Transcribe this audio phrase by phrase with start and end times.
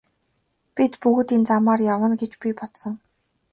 [0.77, 2.93] Бид бүгд тэр замаар явна гэж би бодсон.